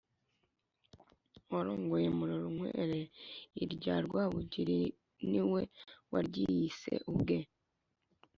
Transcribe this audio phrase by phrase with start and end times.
[1.51, 2.99] warongoye murorunkwere;
[3.63, 4.79] irya rwabugili
[5.29, 5.61] ni we
[6.13, 7.37] waryiyise ubwe,